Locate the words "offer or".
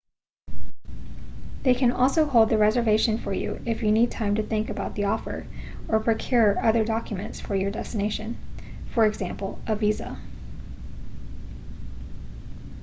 5.05-5.99